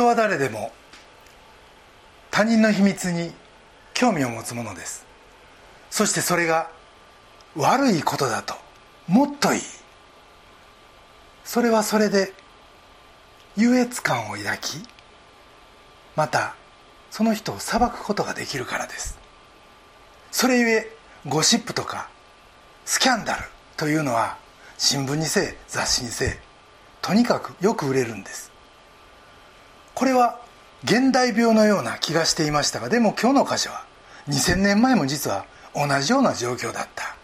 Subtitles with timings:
[0.00, 0.72] 人は誰でも
[2.30, 3.32] 他人の秘密に
[3.92, 5.04] 興味を持つものです。
[5.90, 6.70] そしてそれが
[7.54, 8.54] 悪いことだと
[9.08, 9.60] もっといい。
[11.44, 12.32] それはそれで
[13.58, 14.78] 優越感を抱き
[16.16, 16.54] また
[17.10, 19.18] その人を裁くことができるからです。
[20.30, 20.96] それゆえ
[21.28, 22.08] ゴシップとか
[22.86, 23.42] スキャンダル
[23.76, 24.38] というのは
[24.78, 26.38] 新聞にせえ雑誌にせえ
[27.02, 28.50] とにかくよく売れるんです。
[29.94, 30.40] これは
[30.84, 33.84] 現代病のような気がしていましたがでも今日の箇所は
[34.28, 35.44] 2000年前も実は
[35.74, 37.16] 同じような状況だった。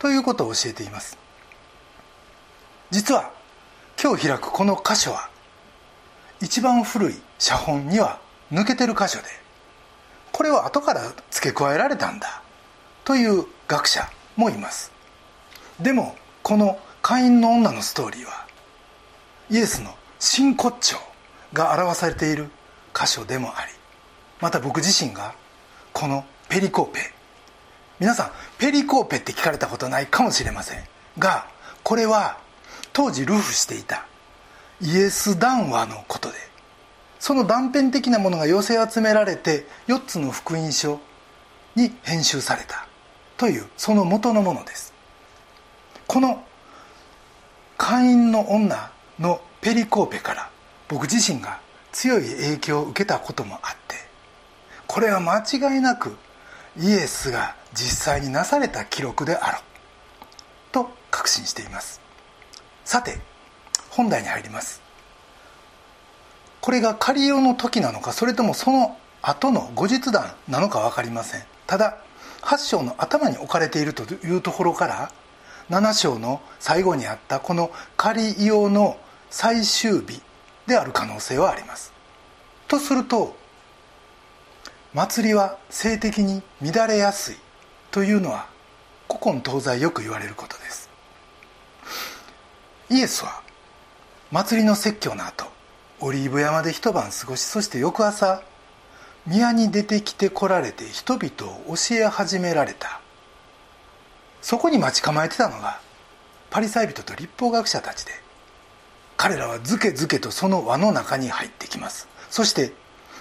[0.00, 1.18] ということを教えています。
[2.90, 3.30] 実は
[4.02, 5.28] 今日開くこの箇所は
[6.40, 8.18] 一番古い写本には
[8.50, 9.24] 抜けてる箇所で
[10.32, 12.42] これは後から付け加えられたんだ
[13.04, 14.90] という学者もいます。
[15.78, 18.46] でもこの会員の女のストーリーは
[19.50, 20.96] イエスの真骨頂
[21.52, 22.48] が表されている
[22.94, 23.72] 箇所でもあり
[24.40, 25.34] また僕自身が
[25.92, 27.00] このペリコーペ
[27.98, 30.82] 皆さんペリコーペって聞かれたことないかもしれません。
[31.18, 31.46] が
[31.82, 32.38] これは
[32.92, 34.06] 当時ルフしていた
[34.80, 36.36] イエス談話のことで
[37.18, 41.00] その断片的なものが寄せ集められて4つの福音書
[41.76, 42.86] に編集された
[43.36, 44.92] というその元のものです。
[46.06, 46.44] この
[47.76, 50.50] 会員の女のペリコーペから
[50.90, 51.60] 僕自身が
[51.92, 53.94] 強い影響を受けたこともあって
[54.88, 56.16] これは間違いなく
[56.76, 59.62] イエスが実際になされた記録であろう
[60.72, 62.00] と確信しています。
[62.84, 63.18] さて
[63.90, 64.82] 本題に入ります。
[66.60, 71.42] これが仮用の時なのかそれともその後の後日談なのか分かりません。
[71.66, 71.98] ただ
[72.42, 75.12] 8章の頭に置かれているというところから
[75.70, 78.96] 7章の最後にあったこの仮用の
[79.30, 80.20] 最終日
[80.70, 81.92] である可能性はあります。
[82.68, 83.36] とすると
[84.94, 87.36] 祭りは性的に乱れやすい
[87.90, 88.46] というのは
[89.08, 90.88] 古今東西よく言われることです。
[92.88, 93.42] イエスは
[94.30, 95.46] 祭りの説教の後
[96.00, 98.42] オリーブ山で一晩過ごしそして翌朝
[99.26, 103.00] 宮に出てきてこられて人々を教え始められた。
[104.40, 105.80] そこに待ち構えてたのが
[106.48, 108.12] パリサイ人と立法学者たちで
[109.22, 112.08] 彼らはずけずけとその輪の中に入ってきます。
[112.30, 112.72] そして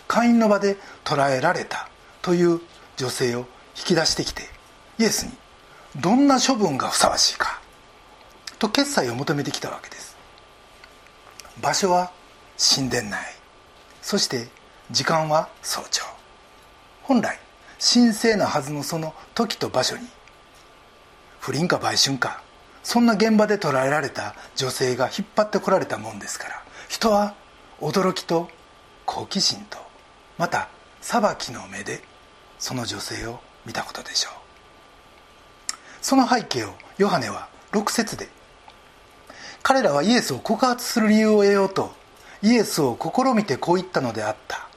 [0.08, 1.90] 会員の場で捕らえられた
[2.22, 2.62] という
[2.96, 3.40] 女性を
[3.76, 4.44] 引き出してきて
[4.98, 5.34] イエスに
[6.00, 7.60] どんな処分がふさわしいか
[8.60, 10.16] と決裁を求めてきたわけです
[11.62, 12.12] 場所は
[12.58, 13.20] 神殿内
[14.02, 14.48] そして
[14.92, 16.06] 時間は早朝。
[17.04, 17.38] 本来
[17.78, 20.08] 神聖なはずのその時と場所に
[21.42, 22.42] 不倫か売春か
[22.84, 27.36] そんな現場で捕らえられた女性が引っ張ってこられたもんですから人は
[27.82, 28.50] 驚きと
[29.06, 29.78] 好奇心と
[30.38, 30.70] また
[31.02, 32.02] 裁きの目で
[32.58, 34.34] その女性を見たことでしょう。
[36.02, 38.30] その背景をヨハネは6節で
[39.64, 41.92] 彼らはイエスを告発する理由を得ようと
[42.42, 44.68] イエスを試みてこう言ったのであった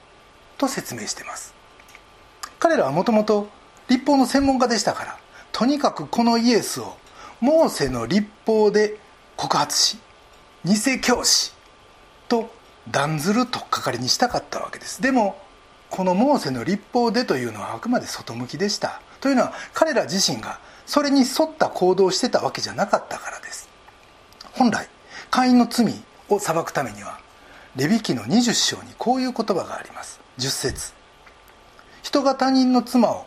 [0.58, 1.54] と説明しています。
[2.58, 3.48] 彼らはもともと
[3.88, 5.18] 立法の専門家でしたから
[5.52, 6.96] とにかくこのイエスを
[7.42, 8.98] モーセの立法で
[9.36, 9.98] 告発し
[10.64, 11.52] 偽教師
[12.28, 12.48] と
[12.88, 15.02] 断ずるとっかかりにしたかったわけです。
[15.02, 15.36] でも
[15.90, 19.02] このモーセの立法でというのはあくまで外向きでした。
[19.20, 23.68] というのは彼ら自身がそれに沿った行動をしてたわけじゃなかったからです。
[24.52, 24.88] 本来
[25.28, 25.92] 会員の罪
[26.28, 27.18] を裁くためには
[27.74, 30.20] レビ記の20章にこういう言葉があります。
[30.38, 30.92] 10節。
[32.02, 33.26] 人が他人の妻を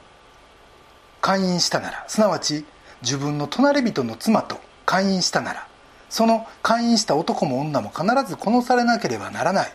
[1.19, 2.63] 会員したならすなわち
[3.05, 5.67] 自分の隣人の妻と会員したなら
[6.09, 9.73] その会員した男も女も必ず殺されなければならない。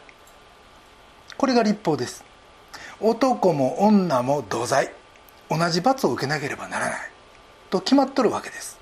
[1.36, 2.24] これが立法です。
[3.00, 4.90] 男も女も同罪。
[5.50, 7.10] 同じ罰を受けなければならない。
[7.68, 8.78] と決まっとるわけです。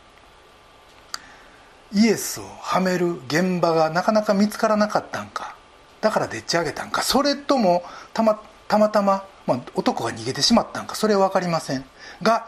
[1.93, 5.56] イエスをはめる現場がなかなか見つからなかったんか。
[6.00, 7.02] だからでっち上げたんか。
[7.02, 7.82] それとも
[8.12, 10.94] たまたまたま、まあ、男が逃げてしまったんか。
[10.94, 11.84] それは分かりません。
[12.23, 12.46] が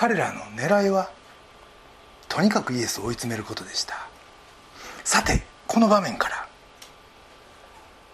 [0.00, 1.10] 彼らの狙いは
[2.28, 3.96] とにかくイエスを追い詰めることでした。
[5.02, 6.46] さてこの場面から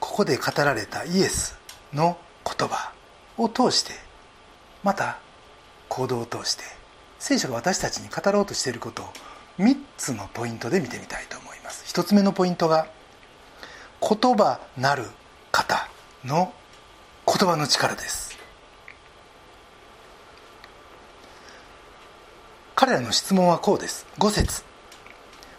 [0.00, 1.58] ここで語られたイエス
[1.92, 2.90] の言葉
[3.36, 3.92] を通して
[4.82, 5.19] また
[5.90, 6.62] 行動を通して
[7.19, 9.06] 聖書が私たちに語ろうとしていることを
[9.58, 11.84] 3つのポイントで見てみたいと思います。
[11.94, 12.86] 1つ目のポイントが
[14.00, 15.04] 言葉なる
[15.52, 15.86] 方
[16.25, 16.50] の
[17.26, 18.33] 言葉の力です。
[22.76, 24.06] 彼らの質問はこうです。
[24.19, 24.65] 5節。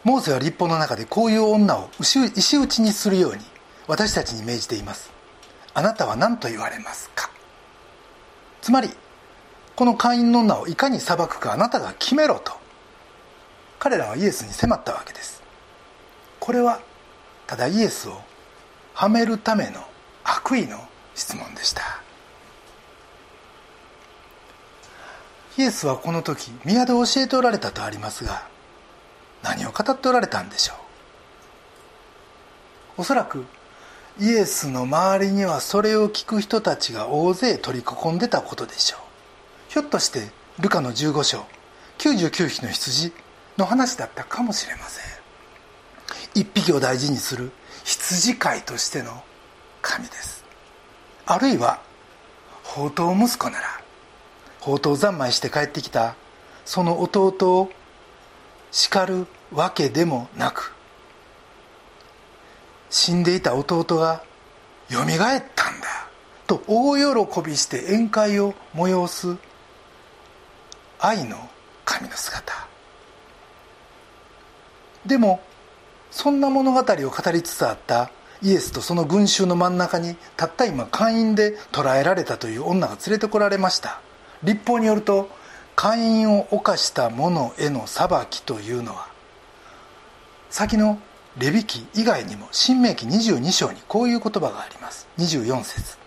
[0.04, 3.44] モーセは立法の中でこういう女を石打ちにするように
[3.88, 5.12] 私たちに命じています。
[5.74, 7.32] あなたは何と言われますか？
[8.62, 8.90] つまり
[9.76, 12.52] この会員の女をいかに裁くかあなたが決めろと。
[13.80, 15.42] 彼らはイエスに迫ったわけです。
[16.40, 16.82] これは
[17.48, 18.22] ただイエスを
[18.94, 19.82] はめるための
[20.24, 20.80] 悪意の
[21.16, 21.82] 質問でした。
[25.58, 28.48] イエスはこの時宮で教えておられたとありますが
[29.44, 30.74] 何を語っておられたんでしょ
[32.98, 33.02] う？
[33.02, 33.46] おそらく
[34.20, 39.00] イエスの周りにはそれを聞く人たちが大勢取り囲んでたことでしょう。
[39.72, 40.30] ひょっとして
[40.60, 41.46] ルカの15章
[41.98, 43.12] 99匹の羊
[43.58, 45.06] の話だったかもしれません。
[46.34, 47.52] 一匹を大事にする
[47.84, 49.24] 羊飼いとしての
[49.82, 50.44] 神です。
[51.26, 51.82] あるいは
[52.64, 53.82] 宝刀息子なら
[54.66, 56.16] 宝刀三昧して帰ってきた。
[56.66, 57.70] その弟を
[58.72, 60.74] 叱るわけでもなく
[62.90, 64.24] 死んでいた弟が
[64.90, 65.88] よみがえったんだ。
[66.48, 69.38] と大喜びして宴会を催す
[71.00, 71.38] 愛の
[71.86, 72.68] 神の姿。
[75.06, 75.42] でも
[76.10, 78.10] そんな物語を語りつつあった。
[78.42, 84.02] イエスとその群衆の真ん中にたった今会員で捕らえられたという女が連れてこられました。
[84.46, 85.30] 立法によると
[85.76, 89.08] 会員を犯した者への裁きというのは
[90.50, 91.00] 先の
[91.38, 95.06] レビ記以外にも新明記22章にこういう言葉があります。
[95.18, 95.98] 24節。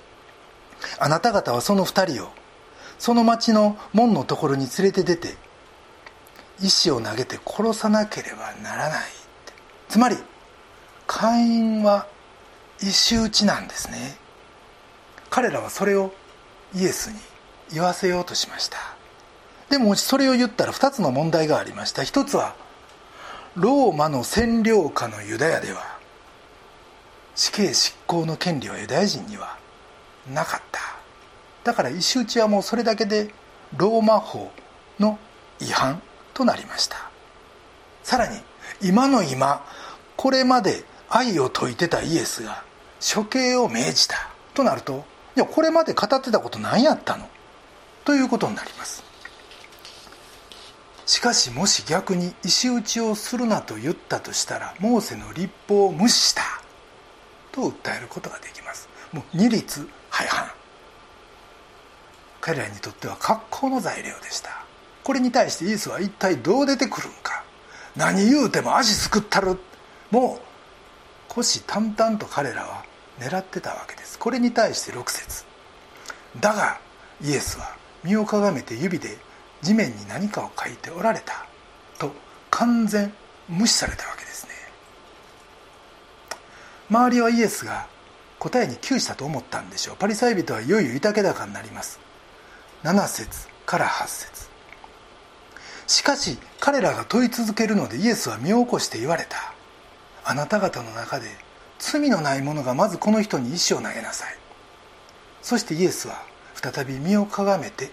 [0.98, 2.28] あなた方はその2人を
[2.98, 5.34] その町の門のところに連れて出て
[6.60, 9.00] 石を投げて殺さなければならない
[9.88, 10.16] つまり
[11.06, 12.06] 会員は
[12.80, 14.16] 石打ちなんですね。
[15.30, 16.12] 彼らはそれを
[16.74, 17.18] イエスに
[17.72, 18.78] 言わせようとしました。
[19.68, 22.02] でもそれを言ったら2つの問題がありました。
[22.02, 22.54] 一つは
[23.54, 25.98] ローマの占領下のユダヤでは
[27.34, 29.58] 死刑執行の権利はユダヤ人には
[30.32, 30.80] なかった。
[31.64, 33.30] だから石打ちはもうそれだけで
[33.76, 34.50] ローマ法
[34.98, 35.18] の
[35.60, 36.00] 違反
[36.32, 36.96] となりました。
[38.02, 38.38] さらに
[38.80, 39.64] 今の今
[40.16, 42.62] これまで愛を説いてたイエスが
[43.14, 44.16] 処刑を命じた
[44.54, 45.04] となると
[45.36, 47.28] いやこれまで語ってたこと何やったの？
[48.08, 49.04] ということになります。
[51.04, 56.42] しかしもし逆に石打ちをするなと言ったとしたらモーセの立法を無視した。
[57.52, 58.88] と訴えることができます。
[59.12, 60.50] もう二律背反。
[62.40, 64.64] 彼らにとっては格好の材料でした。
[65.04, 67.44] これに対してイエスは一体どう出てくるんか。
[67.94, 69.58] 何言うても足すくったる。
[70.10, 70.40] もう
[71.28, 72.86] 虎視眈々と彼らは
[73.20, 74.18] 狙ってたわけです。
[74.18, 75.44] これに対して6節。
[76.40, 76.80] だが
[77.22, 79.16] イエスは身をかがめて指で
[79.62, 81.46] 地面に何かを書いておられた
[81.98, 82.12] と
[82.50, 83.12] 完全
[83.48, 84.52] 無視されたわけですね。
[86.90, 87.86] 周りはイエスが
[88.38, 89.96] 答えに窮したと思ったんでしょう。
[89.96, 91.98] パリサイ人はいよいよ豊け高になります。
[92.84, 94.48] 7節から8節。
[95.86, 99.54] しかし彼らが問い続けるのでイエスは身を起こして言われた。
[100.24, 101.26] あなた方の中で
[101.78, 104.38] 罪のない者がまずこの人に石を投げなさい。
[105.42, 106.22] そしてイエスは
[106.60, 107.90] 再び身をかがめて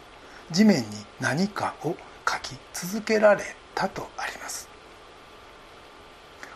[0.50, 0.86] 地面に
[1.20, 1.96] 何かを
[2.28, 3.44] 書き続けられ
[3.75, 4.68] たとあります。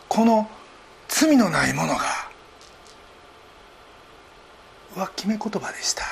[0.07, 0.49] この
[1.07, 1.99] 罪のない者が
[4.95, 6.03] は決め言葉でした。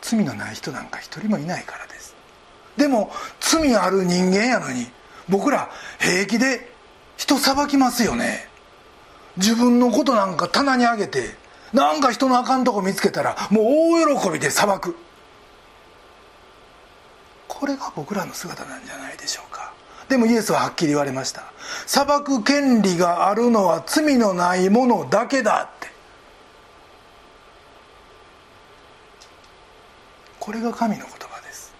[0.00, 2.14] 罪のない人なんか一人もいないからです。
[2.76, 4.86] でも罪ある人間やのに
[5.28, 6.72] 僕ら平気で
[7.16, 8.48] 人裁きますよね。
[9.36, 11.34] 自分のことなんか棚にあげて
[11.74, 13.64] なんか人のあかんとこ見つけたらもう
[14.04, 14.96] 大喜びで裁く。
[17.48, 19.72] これが僕らの姿なんじゃないでしょうか。
[20.08, 21.52] でもイエスははっきり言われました。
[21.86, 25.88] 裁く権利があるのは罪のないものだけだって。
[30.38, 31.74] これが神の言葉です。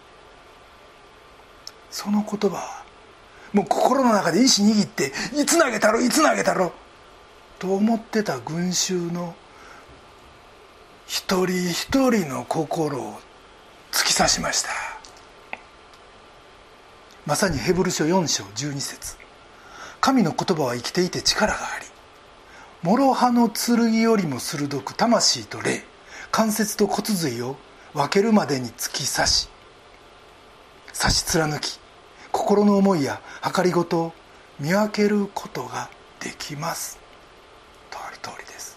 [1.92, 2.84] その言葉は
[3.52, 6.72] もう心の中で意志握っていつ投げたろいつ投げたろ
[7.60, 9.36] と思ってた群衆の
[11.06, 13.18] 一人一人の心を
[13.92, 14.70] 突き刺しました。
[17.26, 19.24] まさにヘブル書4章12節。
[20.04, 21.86] 神の言葉は生きていて力があり
[22.82, 25.82] 諸刃の剣よりも鋭く魂と霊
[26.30, 27.56] 関節と骨髄を
[27.94, 29.48] 分けるまでに突き刺し
[30.92, 31.80] 刺し貫き
[32.32, 33.22] 心の思いや
[33.56, 34.12] 計りごとを
[34.60, 35.88] 見分けることが
[36.20, 36.98] できます。
[37.90, 38.73] とある通りです。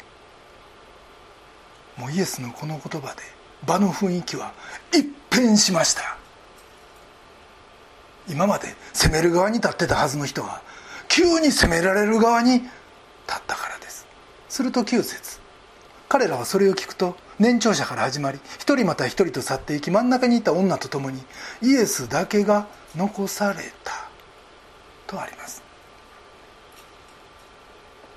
[1.98, 3.24] もうイエスのこの言葉で
[3.66, 4.54] 場の雰囲気は
[4.94, 6.18] 一変しました。
[8.30, 10.62] 今まで攻める側に立ってたはずの人が
[11.08, 12.70] 急に攻められる側に立っ
[13.48, 14.06] たからです。
[14.50, 15.40] すると9節
[16.10, 21.22] 彼らはそれを聞くと年長者から始まり一人また一人と去っていき真ん中にいた女と共に
[21.62, 24.08] イエスだけが残された。
[25.08, 25.64] とあります。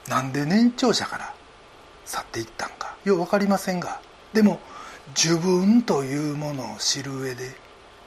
[0.09, 1.35] なんで年長者から
[2.11, 2.97] 去っていったんか？
[3.05, 4.01] よう分かりませんが。
[4.33, 4.59] でも
[5.17, 7.55] 自分というものを知る上で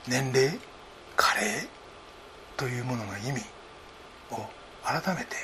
[0.08, 0.60] 年齢
[1.16, 1.68] 加齢
[2.58, 3.42] というものの意味
[4.32, 4.46] を
[4.84, 5.36] 改めて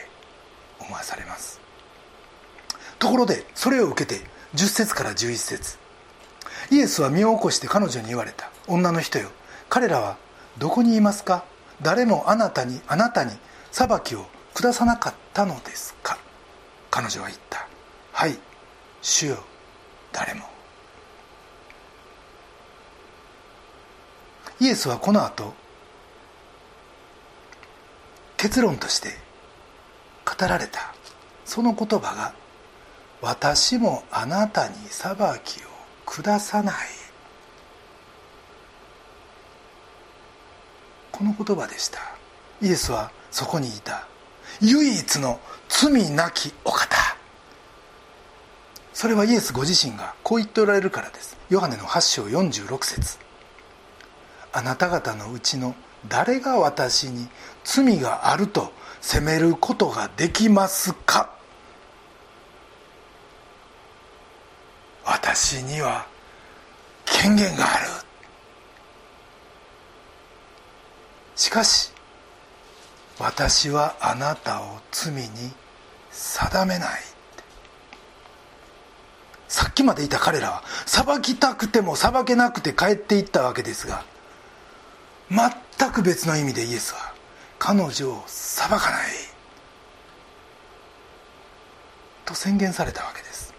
[0.80, 1.60] 思わされます。
[2.98, 4.22] ところでそれを受けて
[4.56, 5.78] 10節から11節。
[6.72, 8.52] イエスは身を起こして彼女に言われた。
[8.68, 9.30] 女の人よ
[9.70, 10.18] 彼らは
[10.58, 11.46] どこにいますか？
[11.82, 13.32] 誰もあなたにあなたに
[13.72, 16.18] 裁きを下さなかったのですか？
[16.92, 17.68] 彼女は言った。
[18.12, 18.38] はい。
[19.02, 19.44] 主よ
[20.12, 20.46] 誰も。
[24.60, 25.54] イエスはこの後
[28.36, 29.10] 結論として
[30.26, 30.94] 語られた。
[31.46, 32.34] その言葉が
[33.22, 35.68] 「私もあなたに裁きを
[36.06, 36.76] 下さない」
[41.12, 42.00] この言葉でした。
[42.62, 44.08] イエスはそこにいた。
[44.62, 47.19] 唯一の罪なきお方。
[49.00, 51.38] それはイエスご自身がこう言っておられるからです。
[51.50, 53.18] ヨハネの8章46節。
[54.52, 55.74] あなた方のうちの
[56.10, 57.30] 誰が私に
[57.64, 61.30] 罪があると責めることができますか？
[65.06, 66.06] 私には
[67.06, 67.86] 権限がある。
[71.38, 71.94] しかし
[73.18, 75.30] 私はあなたを罪に
[76.12, 77.09] 定めない。
[79.50, 84.06] さっきまでいた彼らは裁きたくても裁けなくて帰っていったわけですが
[85.30, 87.14] 全く別の意味でイエスは
[87.58, 89.10] 彼女を裁かない
[92.26, 93.54] と宣言されたわけです。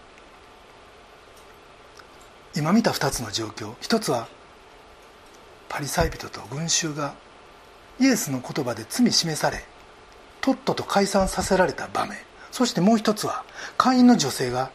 [2.55, 3.73] 今見た2つの状況。
[3.81, 4.27] 一つは
[5.67, 7.13] パリサイ人と群衆が
[7.99, 9.63] イエスの言葉で罪示され
[10.39, 12.17] とっとと解散させられた場面。
[12.51, 13.43] そしてもう一つは
[13.77, 14.71] 会員の女性が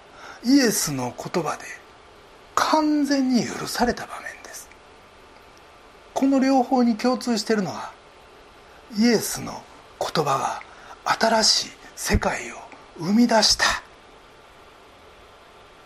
[0.47, 1.65] イエスの言葉で
[2.55, 4.69] 完全に許された場面です。
[6.15, 7.91] この両方に共通しているのは
[8.97, 9.65] イエスの
[9.99, 10.63] 言葉が
[11.19, 12.55] 新しい世界を
[12.99, 13.65] 生み出した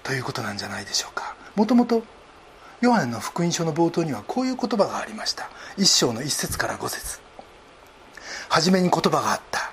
[0.03, 1.35] ということなんじゃないでしょうか。
[1.57, 2.03] もともと
[2.83, 5.49] ヨハネの福音書の冒頭にはこういう言葉がありました。
[5.79, 7.21] 一章の一節から五節。
[8.49, 9.73] 初めに言葉があった。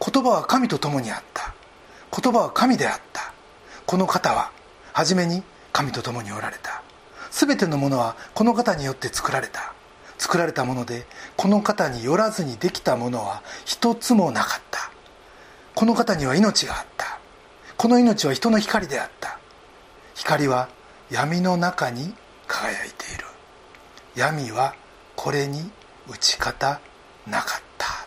[0.00, 1.54] 言葉は神と共にあった。
[2.22, 3.33] 言葉は神であった。
[3.86, 4.50] この方は
[4.92, 6.82] 初めに神と共におられた。
[7.30, 9.72] 全てのものはこの方によって作られた。
[10.18, 14.90] 作られたものでこの方によらずにできたものは一つもなかった。
[15.74, 17.18] この方には命があった。
[17.76, 19.38] この命は人の光であった。
[20.14, 20.68] 光は
[21.10, 22.14] 闇の中に
[22.46, 23.24] 輝いている。
[24.14, 24.74] 闇は
[25.16, 25.70] これに
[26.08, 26.80] 打ち方
[27.26, 28.06] なかった。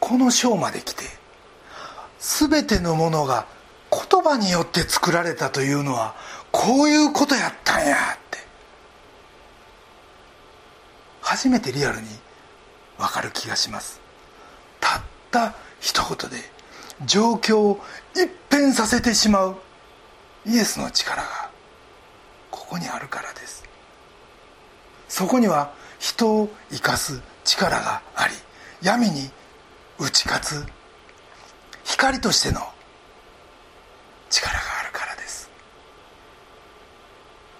[0.00, 1.04] この章まで来て
[2.18, 3.46] 全てのものが
[3.90, 6.14] 言葉によって作られたというのは
[6.50, 8.38] こういうことやったんやって。
[11.20, 12.06] 初めてリアルに
[12.98, 14.00] 分かる気がします。
[14.80, 16.36] たった一言で
[17.04, 17.80] 状況を
[18.14, 19.56] 一変させてしまう。
[20.46, 21.50] イエスの力が
[22.50, 23.64] ここにあるからです。
[25.08, 28.34] そこには人を生かす力があり
[28.82, 29.30] 闇に
[29.98, 30.66] 打ち勝つ
[31.86, 32.60] 光としての
[34.28, 35.48] 力があるからです。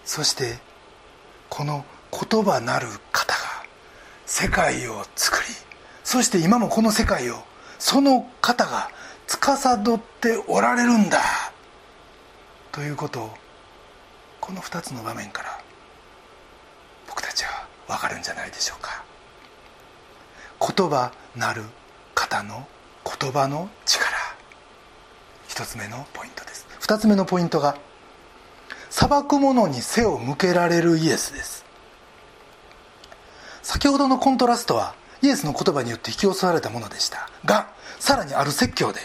[0.04, 0.59] そして
[1.49, 3.38] この言葉なる方が
[4.26, 5.54] 世界を作り
[6.02, 7.37] そして今もこの世界を
[7.78, 8.90] その方が
[9.26, 11.21] 司っておられるんだ
[12.73, 13.30] ということを
[14.40, 15.61] この2つの場面から
[17.09, 19.04] 僕たちは分かるんじゃないでしょうか。
[20.61, 21.62] 言葉なる
[22.14, 22.66] 方の
[23.04, 24.15] 言葉の力。
[25.56, 26.66] 一つ目のポイントです。
[26.80, 27.78] 二つ目のポイントが
[28.90, 31.64] 裁く者に背を向けられるイエスです。
[33.62, 37.30] 先ほどのコントラストはイエスの言葉によって引き寄せられたものでした。
[37.46, 39.00] がさらにある説教で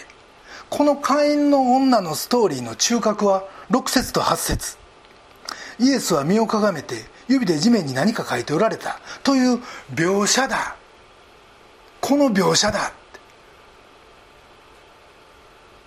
[0.69, 4.75] この会員の女のストーリーの中核は6節と8節。
[5.79, 9.61] イエスは身をかがめて指で地面に何か書いておられたという
[9.93, 10.75] 描写だ。
[12.01, 12.91] この描写だ。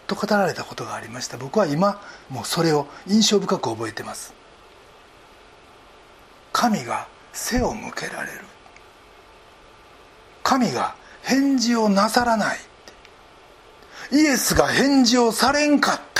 [0.07, 1.37] と語られたことがありました。
[1.37, 4.35] 僕は今もうそれを印象深く覚えてます。
[6.53, 8.41] 神が背を向けられる。
[10.43, 12.59] 神が返事をなさらない
[14.13, 16.14] イエスが返事をされんかった。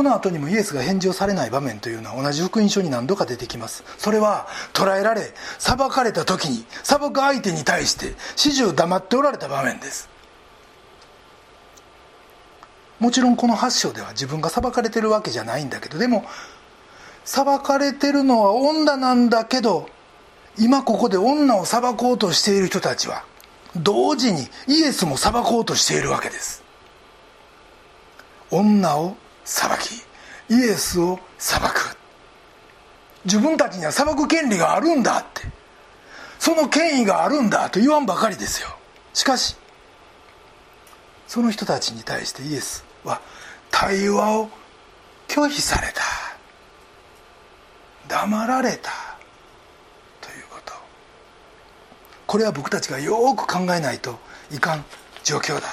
[0.00, 3.84] この後にもイエスが返事をされない場面というのは同じ福音書に何度か出てきます。
[3.98, 10.08] それは捕らえられ裁かれた時に裁く相手に対して始終黙っておられた場面です。
[12.98, 16.24] もちろんこの8章では自分が裁かれてるわけじゃないんだけどでも
[17.26, 19.90] 裁かれてるのは女なんだけど
[20.58, 23.26] 今ここで女を裁こうとしている人たちは
[23.76, 26.64] 同時にイエスも裁こうとしているわけです。
[28.50, 29.14] 女を
[29.50, 30.04] 裁き
[30.48, 31.96] イエスを裁く。
[33.24, 35.48] 自分たちには裁く権利があるんだって。
[36.38, 38.68] その権威があるんだと言わんばかりですよ。
[39.12, 39.56] しかし
[41.26, 43.20] その人たちに対してイエスは
[43.72, 44.48] 対話を
[45.26, 46.02] 拒否された。
[48.08, 48.90] 黙られた。
[50.20, 50.72] ということ。
[52.26, 54.18] これは僕たちがよく考えないと
[54.52, 54.84] いかん
[55.24, 55.68] 状況だ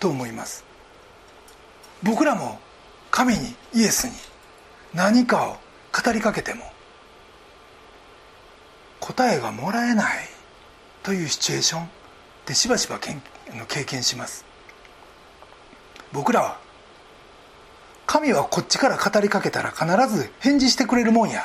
[0.00, 0.64] と思います。
[2.02, 2.58] 僕らも
[3.10, 4.12] 神にイエスに
[4.94, 5.56] 何かを
[5.92, 6.64] 語りかけても
[9.00, 10.28] 答えがもらえない
[11.02, 11.88] というシチュエーション
[12.46, 14.44] でしばしば経験します。
[16.12, 16.58] 僕らは
[18.06, 21.42] 神はこっちから語りかけたら必ず返事してくれるもんや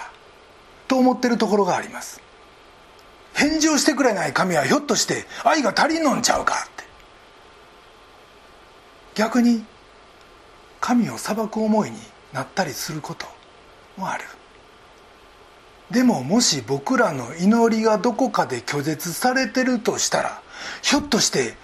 [0.87, 2.21] と思ってるところがあります。
[3.33, 6.83] 返事をしてくれない神はひょっとして愛が足りんのんちゃうかって。
[9.15, 9.63] 逆に
[10.85, 11.97] 神を裁く思いに
[12.31, 13.25] なったりすること
[13.97, 14.23] もある。
[15.89, 20.41] でももし僕らの祈りがどこかで拒絶されてるとしたら
[20.83, 21.55] ひょっとして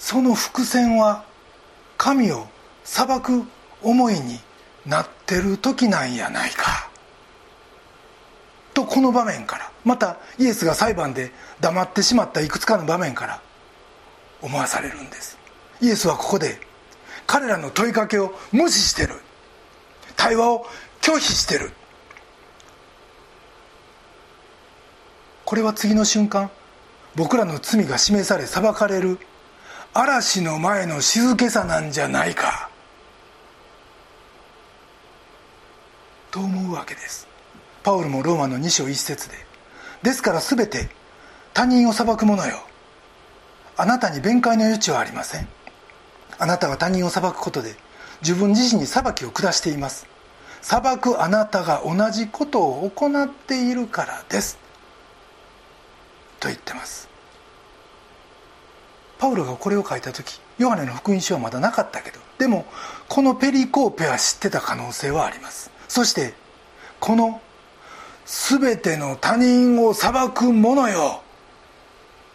[0.00, 1.24] その伏線は
[1.98, 2.48] 神を
[2.82, 3.44] 裁く
[3.80, 4.40] 思いに
[4.86, 6.90] なってる時なんやないか。
[8.74, 13.40] とこの場面からまたイエスが裁判で黙ってしまったいくつかの場面から
[14.42, 15.38] 思わされるんです。
[15.80, 16.69] イエスはここで
[17.30, 19.14] 彼らの問いかけを無視してる。
[20.16, 20.66] 対話を
[21.00, 21.70] 拒否してる。
[25.44, 26.50] これは次の瞬間
[27.14, 29.20] 僕らの罪が示され裁かれる。
[29.94, 32.68] 嵐の前の静けさなんじゃないか。
[36.32, 37.28] と思うわけです。
[37.84, 39.36] パウルもローマの2章1節で。
[40.02, 40.88] ですから全て
[41.54, 42.58] 他人を裁く者よ。
[43.76, 45.46] あなたに弁解の余地はありません。
[46.40, 47.76] あなたは他人を裁くことで
[48.22, 50.06] 自分自身に裁きを下しています。
[50.62, 54.58] 裁くあなたが同じことを行っているからです。
[56.40, 57.08] と言ってます。
[59.18, 62.64] パウロがこれを書いた時ヨハネの福音書はまだなかったけどでも
[63.06, 65.70] このペリコーペは知ってた可能性はあります。
[65.88, 66.32] そして
[67.00, 67.42] この
[68.24, 71.20] 全ての他人を裁く者よ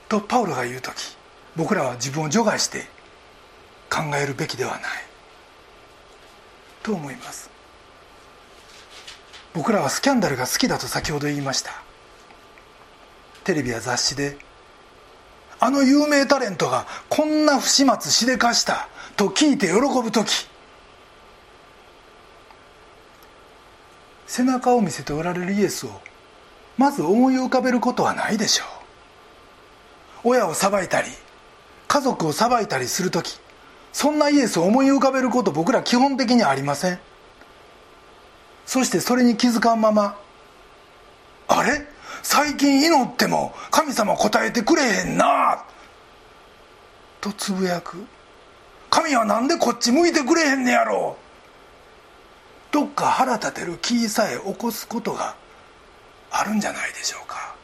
[0.10, 1.18] とパウロが言う時
[1.56, 2.94] 僕らは自分を除外して
[3.96, 4.82] 考えるべきではない。
[6.84, 7.50] と思います。
[9.54, 11.72] 僕らはスキャンダルが好きだと先ほど言いました。
[13.46, 14.38] テレビや雑誌で
[15.62, 20.48] あの有名タレントがこんな不始末しでかしたと聞いて喜ぶ時。
[24.28, 26.02] 背中を見せておられるイエスを
[26.78, 28.68] まず思い浮かべることはないでしょう。
[30.26, 31.08] 親を裁いたり
[31.88, 33.40] 家族を裁いたりする時
[33.96, 37.00] そんなイエスを思い浮かべること僕ら基本的にありません。
[38.66, 40.20] そしてそれに気づかんまま
[41.48, 41.88] あれ？
[42.22, 45.64] 最近祈っても神様答えてくれへんな！
[47.22, 48.06] とつぶやく。
[48.90, 51.16] 神は何でこっち向いてくれへんねやろ？
[52.74, 55.38] どっか腹立てる気さえ起こすことが
[56.32, 57.56] あるんじゃないでしょうか。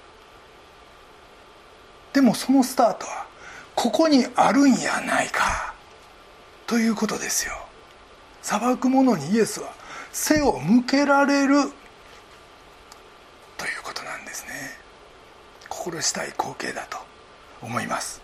[2.13, 3.26] でもそのスタートは
[3.76, 5.71] ここにあるんやないか。
[6.72, 7.52] ということですよ。
[8.42, 9.74] 裁く者にイエスは
[10.14, 11.72] 背を向けられるという
[13.84, 14.52] ことなんですね。
[15.68, 16.98] 心したい光景だと
[17.62, 18.22] 思います。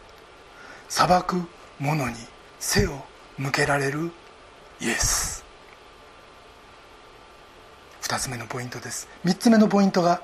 [0.88, 1.42] 裁く
[1.78, 2.16] 者に
[2.58, 3.02] 背を
[3.38, 4.12] 向けられる
[4.80, 5.44] イエス。
[8.04, 9.10] 2つ目のポイントです。
[9.26, 10.22] 3つ目のポイントが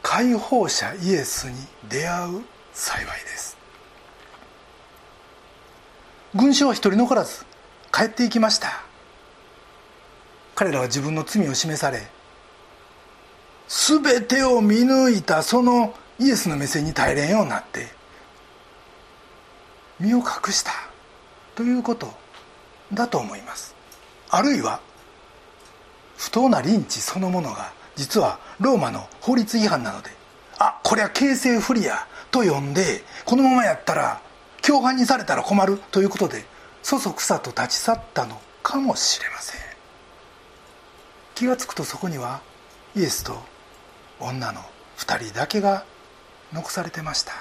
[0.00, 1.56] 解放者イエスに
[1.88, 3.51] 出会う幸いです。
[6.34, 7.44] 群衆は一人残らず
[7.92, 8.68] 帰っていきました。
[10.54, 12.06] 彼らは自分の罪を示され
[13.68, 17.86] 全てを見抜いたそのイエスの目線に耐えれんようになって
[19.98, 20.72] 身を隠した
[21.54, 22.12] ということ
[22.92, 23.74] だと思います。
[24.30, 24.80] あるいは
[26.16, 30.10] 不当なリンチそのものが実はローマの法律違反なので
[30.58, 34.20] あこりゃ形勢不利やと呼んでこのままやったら
[34.66, 36.44] 共犯にされたら困るということで
[36.82, 39.60] そそくさと立ち去ったのかもしれません。
[41.34, 42.40] 気が付くとそこには
[42.94, 43.36] イエスと
[44.20, 44.60] 女の
[44.98, 45.84] 2人だけが
[46.52, 47.32] 残されてました。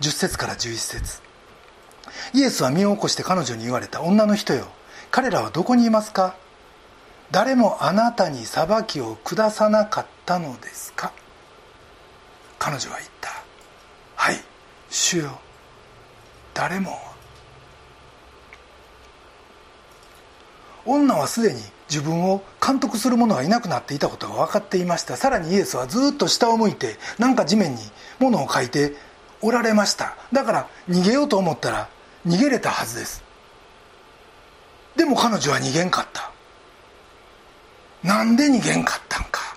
[0.00, 1.22] 10節から11節。
[2.34, 4.66] イエスは身を起こして彼女に言われた女の人よ。
[5.10, 6.36] 彼らはどこにいますか？
[7.30, 11.12] 誰もあなたに裁きを下さなかったのですか？
[12.58, 13.30] 彼女は言った。
[14.16, 14.36] はい
[14.90, 15.38] 主よ。
[16.58, 16.98] 誰も。
[20.84, 25.16] 女はすでに自分を監督する者がいなくなっていたことが分かっていました。
[25.16, 27.82] さらにイエスはずっと下を向いてなんか地面に
[28.18, 28.94] 物を書いて
[29.40, 30.16] おられました。
[30.32, 31.88] だから逃げようと思ったら
[32.26, 33.22] 逃げれたはずです。
[34.96, 36.32] でも彼女は逃げんかった。
[38.02, 39.47] なんで逃げんかったんか。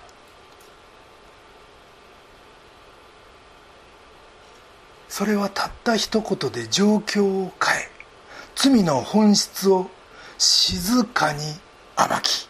[5.12, 7.90] それはたった一言で状況を変え
[8.54, 9.90] 罪の本質を
[10.38, 11.40] 静かに
[11.98, 12.48] 暴き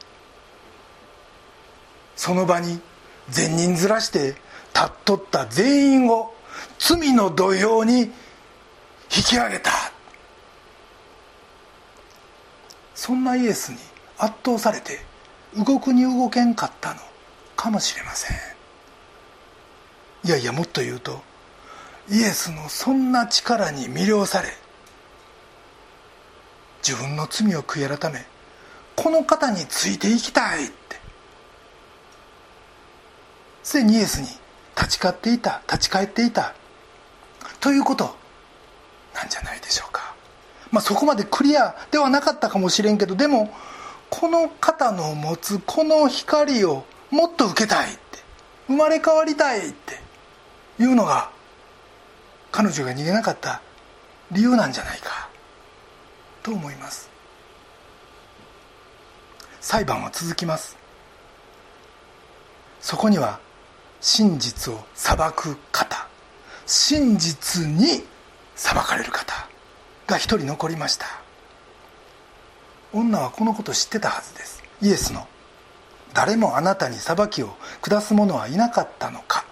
[2.15, 2.79] その場に
[3.31, 4.37] 善人ずらして
[4.73, 6.33] 立っとった全員を
[6.79, 8.11] 罪の土俵に引
[9.11, 9.73] き上げた。
[12.95, 13.79] そんなイエスに
[14.19, 15.01] 圧倒されて
[15.57, 17.01] 動くに動けんかったの
[17.57, 18.37] かもしれません。
[20.25, 21.32] いやいやもっと言うと
[22.11, 24.49] イエスのそんな力に魅了され
[26.87, 28.25] 自分の罪を悔い改め
[28.97, 31.01] この方についていきたいって。
[33.63, 34.27] すでにイエスに
[34.77, 36.55] 立ち返っていた立ち返っていた。
[37.61, 38.17] ということ
[39.15, 40.15] なんじゃないでしょうか。
[40.71, 43.53] まあそこまでクリアではなかったかもしれんけどでも
[44.11, 48.01] この方の持つこの光をもっと受けたいって。
[48.67, 50.01] 生まれ変わりたいって。
[50.81, 51.31] いうのが
[52.53, 53.63] 彼女が逃げなかった
[54.31, 55.29] 理由なんじゃないか
[56.43, 57.11] と思います。
[59.61, 60.77] 裁判は続きます。
[62.81, 63.41] そこには
[64.01, 66.07] 真実を裁く方
[66.67, 68.05] 真実に
[68.55, 69.49] 裁かれる方
[70.07, 71.07] が一人残りました。
[72.93, 74.63] 女はこのこと知ってたはずです。
[74.83, 75.27] イエスの
[76.13, 79.47] 「誰もあなたに裁きを下す者はいなかったのか?」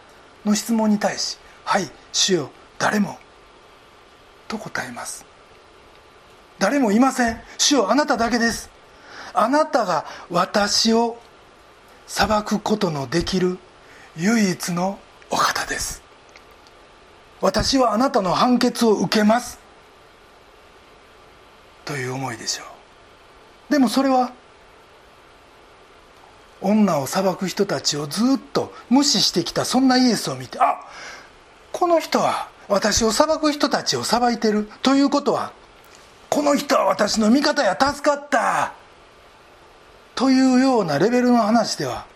[0.45, 3.17] の質問に対し「はい主よ誰も」
[4.49, 5.25] と答えます。
[6.59, 7.41] 誰もいません。
[7.57, 8.69] 主よあなただけです。
[9.33, 11.19] あなたが私を
[12.09, 13.59] 裁くことのできる
[14.17, 14.99] 唯一の
[15.31, 16.03] お方です。
[17.41, 19.61] 私はあなたの判決を受けます。
[21.85, 22.65] という思いでしょ
[23.69, 23.73] う。
[23.73, 24.33] でもそれは
[26.61, 30.81] 女を裁く人たちをずっと無視してきたそんなイエスを見てあ
[31.73, 34.71] この人は私を裁く人たちを裁いてる。
[34.83, 35.53] ということは
[36.29, 38.73] この人は私の味方や助かった。
[40.15, 42.07] というようなレベルの話では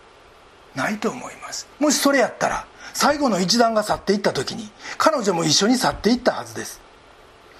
[0.77, 1.67] ないと思います。
[1.81, 6.81] もしそれやったら最後の一団が去っていった時に彼女も一緒に去っていったはずです。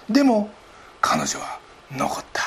[0.09, 0.51] でも
[1.01, 1.59] 彼女は
[1.91, 2.43] 残った。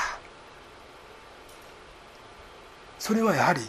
[3.00, 3.62] それはやはり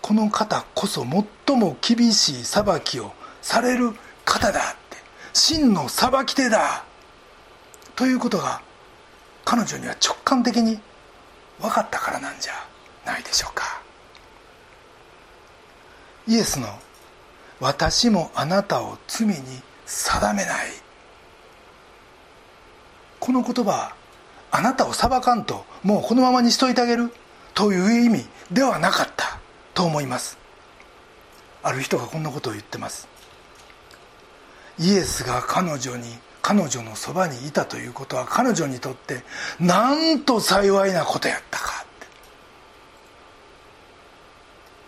[0.00, 1.04] この方こそ
[1.46, 3.92] 最も厳しい裁きをされる
[4.24, 4.77] 方だ。
[5.38, 6.84] 真の裁き手だ。
[7.94, 8.60] ということが
[9.44, 10.80] 彼女には直感的に
[11.60, 12.52] 分かったからなんじゃ
[13.06, 13.80] ないでしょうか。
[16.26, 16.66] イエスの
[17.60, 20.72] 「私もあなたを罪に定めない」
[23.20, 23.94] この言葉は
[24.50, 27.14] あなたを裁かんともうこのままにしといてあげる。
[27.54, 29.40] という意味ではなかった
[29.74, 30.38] と思います。
[31.60, 33.08] ある人がこんなことを言ってます。
[34.78, 39.22] イエスが彼女に彼女のそばにいたということは彼女にとって
[39.60, 41.78] なんと幸いなことやったか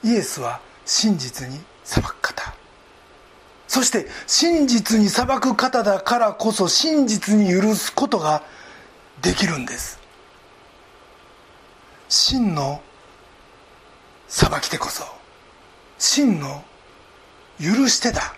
[0.02, 2.54] イエスは真実に裁く方。
[3.68, 8.42] そして真実に裁く方だからこそ真実に許すことが
[9.22, 10.00] できるんです。
[12.08, 12.82] 真の
[14.26, 15.04] 裁き手こそ
[15.98, 16.64] 真の
[17.60, 18.34] 許し手だ。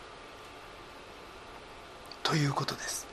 [2.22, 3.06] ということです。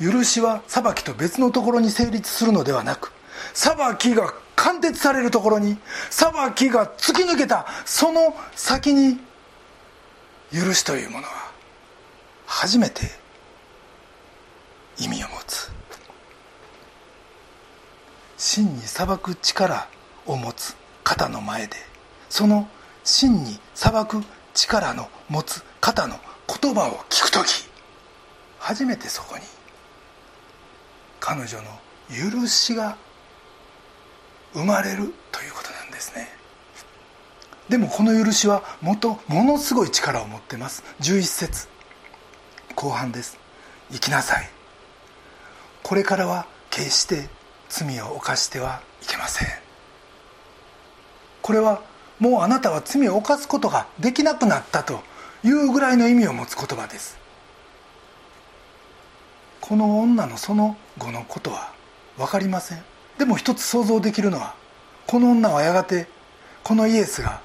[0.00, 3.12] 許しは裁きと別のところに成立するのではなく
[3.52, 5.76] 裁きが貫徹されるところに
[6.10, 9.18] 裁きが突き抜けたその先に
[10.52, 11.50] 許しというものは
[12.46, 13.02] 初めて
[14.98, 15.70] 意味を持つ。
[18.36, 19.88] 真に裁く力
[20.26, 21.74] を持つ方の前で
[22.28, 22.68] その
[23.02, 24.22] 真に裁く
[24.54, 26.14] 力の持つ方の
[26.48, 27.68] 言葉を聞く時
[28.58, 29.42] 初めてそこに
[31.20, 31.64] 彼女の
[32.08, 32.96] 許しが
[34.54, 36.28] 生まれるということなんですね。
[37.68, 40.82] でもこの許しはもとものすごい力を持ってます。
[41.00, 41.68] 11節。
[42.74, 43.38] 後半です。
[43.92, 44.48] 生きなさい。
[45.82, 47.28] これからは決して
[47.68, 49.48] 罪を犯してはいけません。
[51.42, 51.82] これは
[52.18, 55.00] もうあなたは罪を犯すことができなくなったと
[55.44, 57.18] いうぐらいの意味を持つ言葉です。
[59.60, 61.72] この女のその後のことは
[62.16, 62.82] 分かりません。
[63.18, 64.54] でも一つ想像できるのは
[65.06, 66.06] この女はやがて
[66.64, 67.40] このイエスが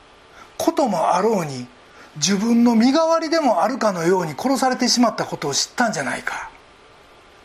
[0.57, 1.67] こともあろうに
[2.15, 6.49] 自分の身代わりでもあるかのように殺されてしまったことを知ったんじゃないか。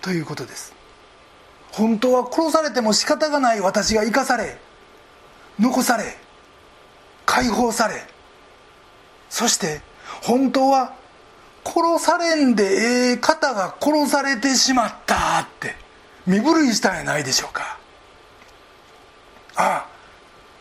[0.03, 0.79] ということです。
[1.73, 4.59] 本当は殺されても仕方がない私が生かされ
[5.59, 6.17] 残され
[7.27, 8.07] 解放され
[9.29, 9.83] そして
[10.23, 10.95] 本当は
[11.65, 15.75] 殺されんでええ方が殺されてしまったって
[16.27, 17.79] 身震いしたんやないでしょうか。
[19.57, 19.87] ああ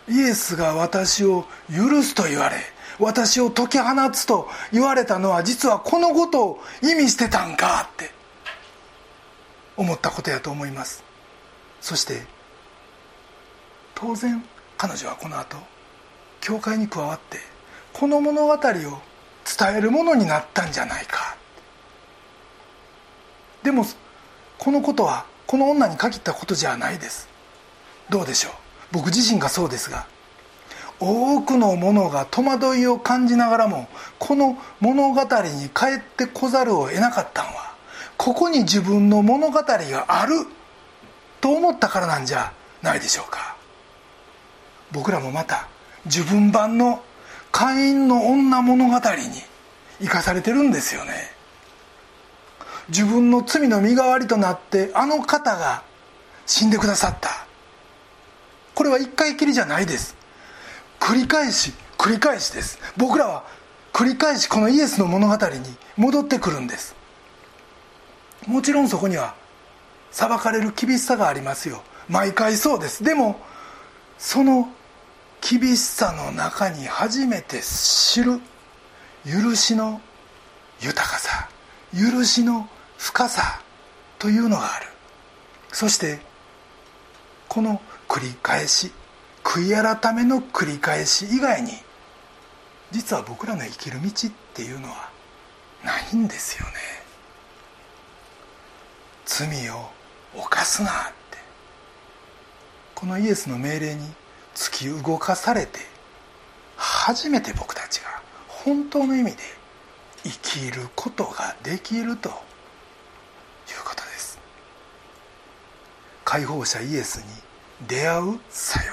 [0.09, 2.57] イエスが私を許すと言われ
[2.99, 8.09] 私を解き放つと言われたのは実はこのことを意味してたんかって
[9.75, 11.03] 思ったことやと思います。
[11.79, 12.25] そして
[13.93, 14.43] 当然
[14.77, 15.57] 彼女はこの後
[16.41, 17.37] 教会に加わって
[17.93, 18.57] この物語を
[19.47, 21.37] 伝えるものになったんじゃないか。
[23.63, 23.85] でも
[24.57, 27.29] このことはこの女に限ったことじゃないです。
[28.09, 28.53] どうでしょう？
[28.91, 30.07] 僕自身がそうですが
[30.99, 37.75] 多くの者が戸惑いを感じながらもこの物語に帰ってこざるを得なかったのは
[38.17, 40.33] ここに自分の物語がある
[41.39, 43.55] と思ったからなんじゃないでしょうか。
[44.91, 45.67] 僕らもまた
[46.05, 47.03] 自分版の
[47.51, 49.01] 会員の女物語に
[49.99, 51.31] 生かされてるんですよね。
[52.89, 55.83] 自分の罪の身代わりとなってあの方が
[56.45, 57.45] 死んでくださった。
[58.75, 60.15] これは一回きりじゃないです。
[60.99, 62.79] 繰り返し繰り返しです。
[62.95, 63.43] 僕らは
[63.91, 65.59] 繰り返しこのイエスの物語に
[65.97, 66.95] 戻ってくるんです。
[68.45, 69.35] もちろんそこには
[70.11, 71.81] 裁かれる厳しさがありますよ。
[72.07, 73.03] 毎回そうです。
[73.03, 73.39] でも
[74.17, 74.69] その
[75.41, 78.39] 厳しさの中に初めて知る
[79.25, 80.01] 許しの
[80.81, 81.49] 豊かさ
[81.93, 83.61] 許しの深さ
[84.19, 84.87] というのがある。
[85.71, 86.19] そして
[87.47, 88.91] この繰り返し
[89.43, 91.71] 悔い改めの繰り返し以外に
[92.91, 95.09] 実は僕らの生きる道っていうのは
[95.83, 96.73] ないんですよね。
[99.25, 99.89] 罪を
[100.35, 100.93] 犯すなっ
[101.31, 101.37] て。
[102.95, 104.11] このイエスの命令に
[104.57, 105.79] 突き動かされて
[106.77, 108.07] 初めて僕たちが
[108.47, 109.37] 本当の意味で
[110.23, 112.35] 生きることができるという
[113.85, 114.39] ことです。
[116.25, 117.23] 解放者イエスに
[117.87, 118.91] 出会う幸い。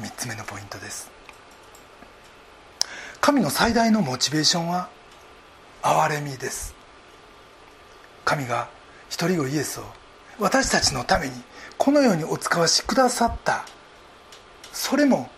[0.00, 1.10] 3つ目のポイントです。
[3.20, 4.88] 神の最大のモチベーションは
[5.82, 6.74] 憐れみです。
[8.24, 8.68] 神が
[9.10, 9.84] 一人子イエスを
[10.38, 11.32] 私たちのために
[11.76, 13.66] このようにお使わしくださった。
[14.76, 15.30] それも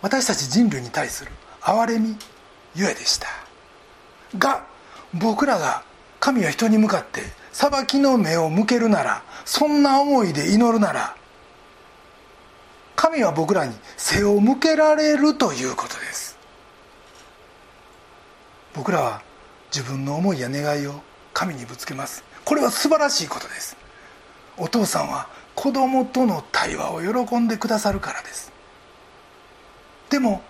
[0.00, 2.16] 私たち人類に対する憐れみ
[2.74, 3.28] ゆえでした。
[4.38, 4.64] が
[5.12, 5.84] 僕らが
[6.18, 7.20] 神は人に向かって
[7.52, 11.16] 裁きの目を向けるならそんな思いで祈るなら
[12.96, 16.38] 神は僕らに背を向けられるということです。
[18.74, 19.22] 僕らは
[19.70, 21.02] 自分の思いや願いを
[21.34, 22.24] 神にぶつけます。
[22.44, 23.76] これは素晴らしいことです。
[24.56, 28.50] お父さんは子供との対話を喜んでくださるからです。
[30.10, 30.42] でも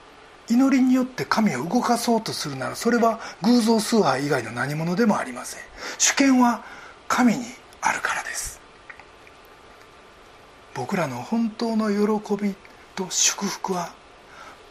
[0.48, 5.60] 祈りによって神を動かそうとするならそれは偶像崇拝以外の何者でもありません。
[5.98, 6.64] 主権は
[7.06, 7.44] 神に
[7.80, 8.60] あるからです。
[10.74, 12.54] 僕らの本当の喜び
[12.94, 13.92] と祝福は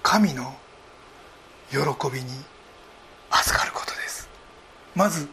[0.01, 0.55] 神の
[1.69, 1.77] 喜
[2.11, 2.25] びに
[3.29, 4.29] 預かることです。
[4.95, 5.27] まず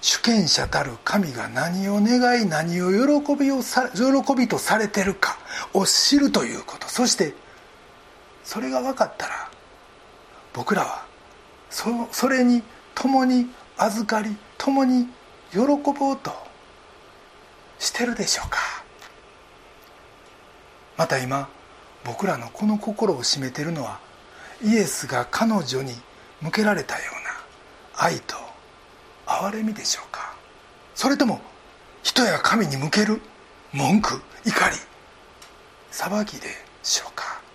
[0.00, 5.38] 主権者たる神が何を願い何を喜びを喜びとされてるか
[5.72, 6.88] を知るということ。
[6.88, 7.34] そして
[8.48, 9.50] それが分かったら
[10.54, 11.04] 僕らは
[11.68, 12.62] そそれに
[12.94, 15.06] 共に預かり共に
[15.50, 16.32] 喜ぼうと
[17.78, 18.58] してるでしょうか。
[20.96, 21.50] また今
[22.04, 24.00] 僕らのこの心を占めてるのは
[24.64, 25.92] イエスが彼女に
[26.40, 28.34] 向けられたような愛と
[29.26, 30.34] 憐れみでしょうか。
[30.94, 31.42] それとも
[32.02, 33.20] 人や神に向ける
[33.74, 34.76] 文句怒り
[35.90, 36.48] 裁きで
[36.82, 37.46] しょうか。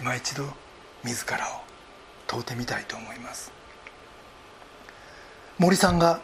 [0.00, 0.44] 今一度
[1.04, 1.62] 自らを
[2.26, 3.50] 問うてみたいと思います。
[5.58, 6.20] 森さんが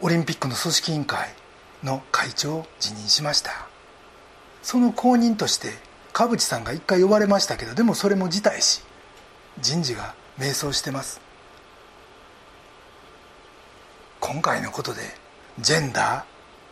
[0.00, 1.28] オリンピックの組織委員会
[1.82, 3.50] の会長を辞任しました。
[4.62, 5.72] その後任として
[6.12, 8.82] 川淵さんが一回呼ばれましたけどでもそれも辞退し
[9.60, 11.20] 人事が迷走してます。
[14.20, 15.00] 今回のことで
[15.60, 16.24] ジェンダー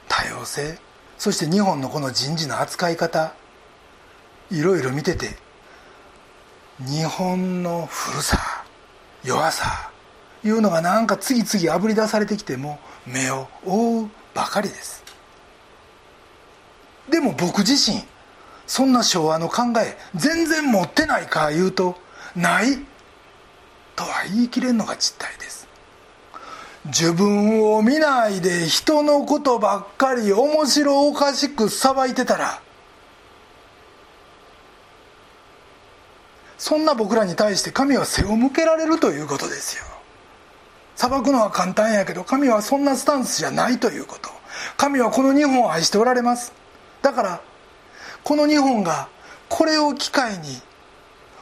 [0.08, 0.78] 多様性
[1.18, 3.34] そして日本のこの人事の扱い方
[4.50, 5.36] いろいろ見てて
[6.80, 8.64] 日本の古さ
[9.24, 9.90] 弱さ
[10.44, 15.02] いうのがなんか次々あぶり出されてきても目を覆うばかりです。
[17.10, 18.02] でも僕自身
[18.66, 21.96] そんな昭和の考え全然持ってないか言うと
[22.34, 22.78] ない
[23.94, 25.66] とは言い切れんのが実態です。
[26.84, 32.60] 自分を見ないで人のことばっかり面白おかしくさばいてたら
[36.58, 39.84] そんな僕らに対して神は背を向けられるということですよ。
[40.94, 44.30] 裁くのは簡単やけど神はそんなスタンスじゃないということ。
[44.76, 46.52] 神はこの日本を愛しておられます。
[47.02, 47.40] だから
[48.24, 49.08] この日本が
[49.48, 50.60] これを機会に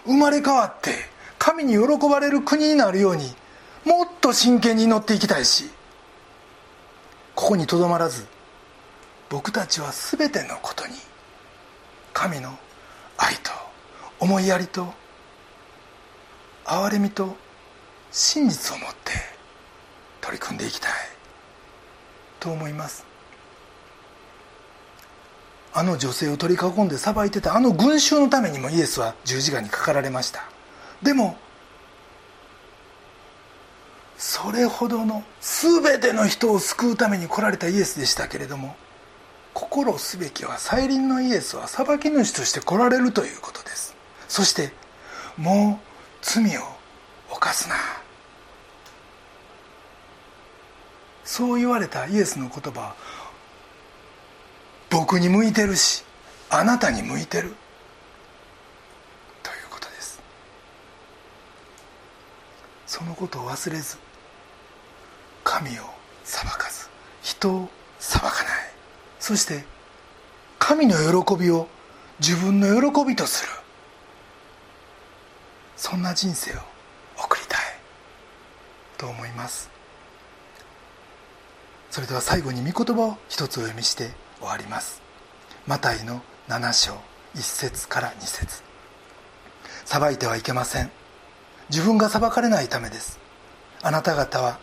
[0.04, 0.90] 生まれ変わって
[1.38, 3.34] 神に喜ばれる国になるように
[3.84, 5.70] もっと真剣に祈っていきたいし
[7.34, 8.26] ここにとどまらず
[9.30, 10.94] 僕たちは全てのことに
[12.12, 12.50] 神の
[13.16, 13.50] 愛と
[14.20, 14.92] 思いやりと
[16.64, 17.36] 憐れみと
[18.10, 19.12] 真実を持って
[20.20, 20.92] 取り組んでいきたい。
[22.44, 23.06] と思います。
[25.72, 30.44] あの女性を取り囲んでさばいてたあの群衆のためにもイエスは十字架にかかられました。
[31.02, 31.38] でも
[34.18, 38.76] それほどの全ての人を救うために来られたイエスでしたけれども
[39.54, 43.96] 心すべきは再臨のイエスは裁き主として来られるということです。
[44.28, 44.72] そして
[45.38, 45.93] もう
[46.24, 46.62] 罪を
[47.30, 47.76] 犯すな。
[51.22, 52.94] そう言われたイエスの言葉
[54.90, 56.04] 僕に向いてるし
[56.50, 57.54] あなたに向いてる。
[59.42, 60.20] ということです。
[62.86, 63.98] そのことを忘れず
[65.44, 65.82] 神を
[66.24, 66.88] 裁かず
[67.22, 68.34] 人を裁かない。
[69.20, 69.64] そして
[70.58, 71.68] 神の喜びを
[72.18, 73.63] 自分の喜びとする。
[75.76, 76.60] そんな人生を
[77.16, 77.60] 送りたい
[78.96, 79.70] と思います。
[81.90, 85.02] それでは最後に御言葉を一つお読みして終わります。
[85.66, 86.94] マタイの7章
[87.34, 88.62] 1節から2節。
[89.84, 90.90] 裁いてはいけません。
[91.70, 93.18] 自分が裁かれないためです。
[93.82, 94.58] あなた方は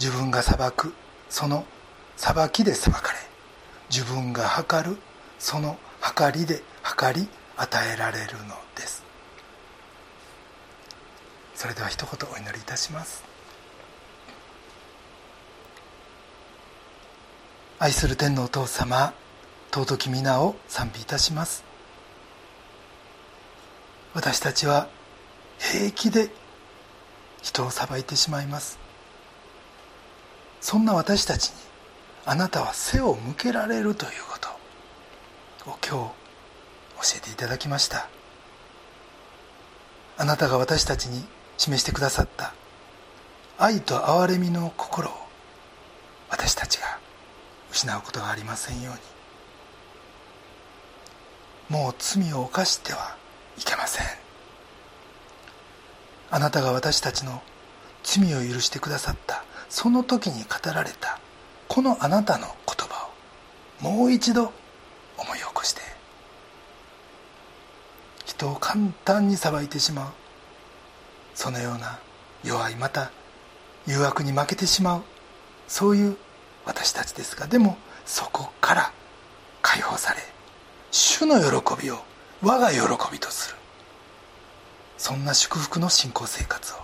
[0.00, 0.92] 自分が裁く
[1.28, 1.64] その
[2.16, 3.18] 裁きで裁かれ
[3.90, 4.96] 自分が測る
[5.38, 9.03] その測りで測り与えられるのです。
[11.64, 13.24] それでは一言お祈りいたします。
[17.78, 19.14] 愛する天のお父様
[19.72, 21.64] 尊き皆を賛美いたします。
[24.12, 24.88] 私たちは
[25.58, 26.28] 平気で
[27.40, 28.78] 人を裁いてしまいます。
[30.60, 31.54] そんな私たちに
[32.26, 34.50] あなたは背を向けられるということ
[35.70, 36.12] を今
[37.00, 38.10] 日教えていただきました。
[40.18, 41.24] あなたが私たちに
[41.56, 42.52] 示してくださった。
[43.58, 45.12] 愛と憐れみの心を
[46.28, 46.98] 私たちが
[47.70, 49.00] 失うことがありませんように。
[51.78, 53.16] もう罪を犯しては
[53.58, 54.06] いけません。
[56.30, 57.42] あなたが私たちの
[58.02, 59.44] 罪を許してくださった。
[59.68, 61.18] その時に語られた。
[61.68, 63.08] このあなたの言葉
[63.82, 64.52] をもう一度
[65.16, 65.80] 思い起こして。
[68.26, 70.12] 人を簡単に裁いてしまう。
[71.34, 71.98] そのような
[72.42, 73.10] 弱いまた
[73.86, 75.02] 誘惑に負けてしまう
[75.68, 76.16] そういう
[76.64, 77.76] 私たちですがでも
[78.06, 78.92] そこから
[79.62, 80.20] 解放され
[80.90, 81.98] 主の喜びを
[82.42, 82.80] 我が喜
[83.12, 83.56] びとする
[84.96, 86.76] そんな祝福の信仰生活を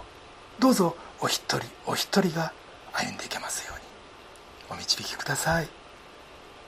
[0.58, 2.52] どうぞお一人お一人が
[2.92, 3.90] 歩んでいけますように
[4.70, 5.68] お導きください。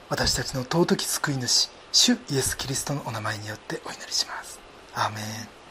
[0.09, 4.59] 私たちの尊き救い主主イエス・キリストのお名前によってお祈りします。
[4.93, 5.62] アーメン。